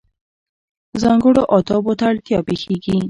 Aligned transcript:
ځانګړو 1.01 1.43
آدابو 1.57 1.93
ته 1.99 2.03
اړتیا 2.11 2.39
پېښېږي. 2.47 2.95